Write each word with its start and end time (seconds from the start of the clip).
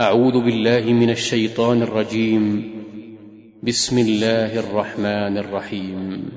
أعوذ 0.00 0.40
بالله 0.44 0.92
من 0.92 1.10
الشيطان 1.10 1.82
الرجيم 1.82 2.70
بسم 3.62 3.98
الله 3.98 4.58
الرحمن 4.60 5.38
الرحيم 5.38 6.28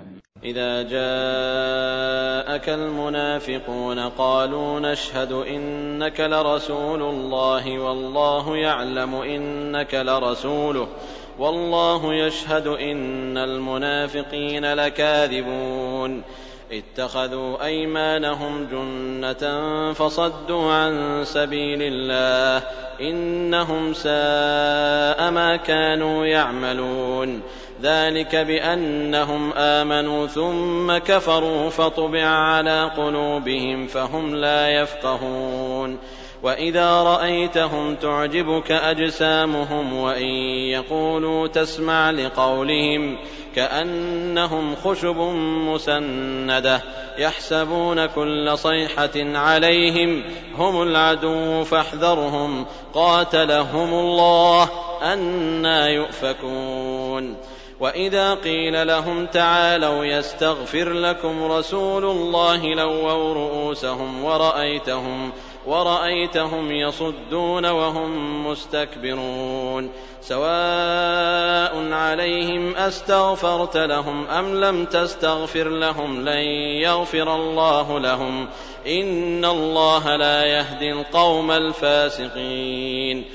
إذا 0.44 0.82
جاءك 0.82 2.70
المنافقون 2.70 4.00
قالوا 4.00 4.80
نشهد 4.80 5.32
إنك 5.32 6.20
لرسول 6.20 7.02
الله 7.02 7.80
والله 7.80 8.58
يعلم 8.58 9.16
إنك 9.16 9.96
لرسوله 9.96 10.88
والله 11.40 12.14
يشهد 12.16 12.68
إن 12.68 13.38
المنافقين 13.38 14.74
لكاذبون 14.74 16.22
اتَّخَذُوا 16.72 17.66
أَيْمَانَهُمْ 17.66 18.68
جُنَّةً 18.72 19.44
فَصَدُّوا 19.94 20.74
عَن 20.74 21.22
سَبِيلِ 21.24 21.80
اللَّهِ 21.82 22.60
ۚ 22.64 22.64
إِنَّهُمْ 23.02 23.94
سَاءَ 23.94 25.32
مَا 25.32 25.56
كَانُوا 25.66 26.26
يَعْمَلُونَ 26.26 27.42
ذلك 27.82 28.36
بأنهم 28.36 29.54
آمنوا 29.54 30.28
ثم 30.28 30.98
كفروا 30.98 31.70
فطبع 31.70 32.26
على 32.26 32.92
قلوبهم 32.98 33.88
فهم 33.88 34.36
لا 34.36 34.70
يفقهون 34.70 35.98
وإذا 36.44 36.92
رأيتهم 37.04 37.96
تعجبك 37.96 38.72
أجسامهم 38.72 39.94
وإن 39.94 40.28
يقولوا 40.72 41.48
تسمع 41.48 42.12
لقولهم 42.12 43.18
كأنهم 43.56 44.76
خشب 44.76 45.16
مسندة 45.68 46.82
يحسبون 47.18 48.06
كل 48.06 48.58
صيحة 48.58 49.14
عليهم 49.40 50.24
هم 50.56 50.82
العدو 50.82 51.64
فاحذرهم 51.64 52.66
قاتلهم 52.94 53.94
الله 53.94 54.70
أنا 55.14 55.88
يؤفكون 55.88 57.36
وإذا 57.80 58.34
قيل 58.34 58.88
لهم 58.88 59.26
تعالوا 59.26 60.06
يستغفر 60.06 60.90
لكم 60.92 61.52
رسول 61.52 62.06
الله 62.06 62.66
لووا 62.74 63.34
رؤوسهم 63.34 64.24
ورأيتهم 64.24 65.30
ۖ 65.32 65.32
ورأيتهم 65.68 66.72
يصدون 66.72 67.66
وهم 67.66 68.46
مستكبرون 68.48 69.92
سواء 70.22 71.92
عليهم 71.94 72.76
أستغفرت 72.76 73.78
لهم 73.78 74.28
أم 74.28 74.56
لم 74.56 74.86
تستغفر 74.86 75.70
لهم 75.70 76.22
لن 76.26 76.42
يغفر 76.84 77.36
الله 77.36 78.00
لهم 78.00 78.48
إن 78.88 79.46
الله 79.46 80.16
لا 80.16 80.46
يهدي 80.46 80.92
القوم 80.92 81.52
الفاسقين 81.52 83.26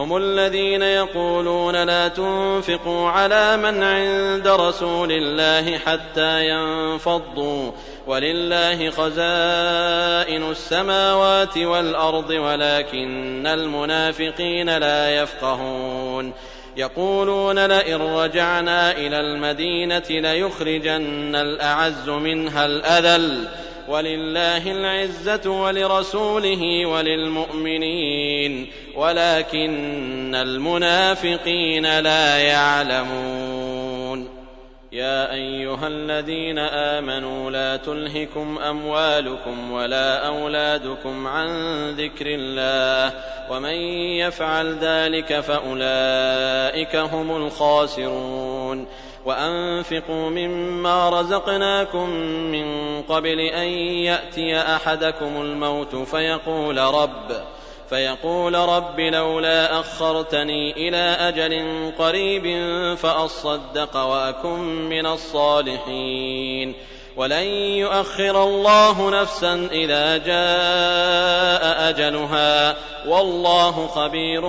هم 0.00 0.16
الذين 0.16 0.82
يقولون 0.82 1.82
لا 1.82 2.08
تنفقوا 2.08 3.08
على 3.08 3.56
من 3.56 3.82
عند 3.82 4.48
رسول 4.48 5.12
الله 5.12 5.78
حتى 5.78 6.40
ينفضوا 6.44 7.70
ولله 8.06 8.90
خزائن 8.90 10.50
السماوات 10.50 11.58
والارض 11.58 12.30
ولكن 12.30 13.46
المنافقين 13.46 14.78
لا 14.78 15.10
يفقهون 15.22 16.32
يقولون 16.76 17.66
لئن 17.66 18.00
رجعنا 18.02 18.92
الى 18.92 19.20
المدينه 19.20 20.02
ليخرجن 20.10 21.34
الاعز 21.36 22.08
منها 22.08 22.66
الاذل 22.66 23.48
ولله 23.90 24.70
العزة 24.70 25.50
ولرسوله 25.50 26.86
وللمؤمنين 26.86 28.70
ولكن 28.96 30.34
المنافقين 30.34 31.98
لا 32.00 32.36
يعلمون 32.38 34.40
يا 34.92 35.32
أيها 35.34 35.86
الذين 35.88 36.58
آمنوا 36.58 37.50
لا 37.50 37.76
تلهكم 37.76 38.58
أموالكم 38.58 39.72
ولا 39.72 40.26
أولادكم 40.26 41.26
عن 41.26 41.48
ذكر 41.90 42.26
الله 42.28 43.14
ومن 43.50 43.74
يفعل 44.18 44.78
ذلك 44.78 45.40
فأولئك 45.40 46.96
هم 46.96 47.30
الخاسرون 47.36 48.59
وأنفقوا 49.26 50.30
مما 50.30 51.10
رزقناكم 51.20 52.10
من 52.52 53.02
قبل 53.02 53.40
أن 53.40 53.68
يأتي 54.04 54.58
أحدكم 54.58 55.40
الموت 55.40 55.94
فيقول 55.96 56.78
رب 56.78 57.32
فيقول 57.90 58.54
رب 58.54 59.00
لولا 59.00 59.80
أخرتني 59.80 60.88
إلى 60.88 61.28
أجل 61.28 61.64
قريب 61.98 62.42
فأصدق 62.96 63.96
وأكن 63.96 64.60
من 64.88 65.06
الصالحين 65.06 66.74
ولن 67.16 67.44
يؤخر 67.52 68.44
الله 68.44 69.20
نفسا 69.20 69.68
إذا 69.72 70.16
جاء 70.18 71.88
أجلها 71.90 72.76
والله 73.08 73.86
خبير 73.86 74.46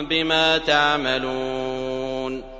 بما 0.00 0.58
تعملون 0.58 2.53